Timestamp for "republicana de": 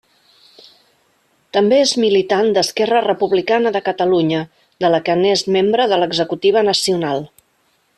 3.09-3.85